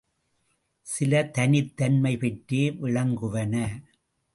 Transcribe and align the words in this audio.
சில 0.85 1.23
தனித் 1.23 1.77
தன்மை 1.77 2.17
பெற்றே 2.17 2.71
விளங்குவன. 2.71 3.55